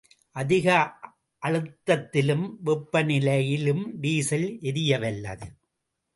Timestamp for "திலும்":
2.13-2.47